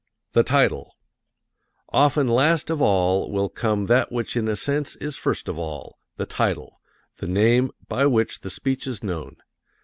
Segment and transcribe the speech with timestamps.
[0.33, 0.95] The Title
[1.89, 5.99] Often last of all will come that which in a sense is first of all
[6.17, 6.81] the title,
[7.17, 9.35] the name by which the speech is known.